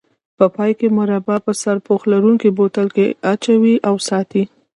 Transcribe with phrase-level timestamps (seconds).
[0.37, 4.43] په پای کې مربا په سرپوښ لرونکي بوتل کې واچوئ او وساتئ.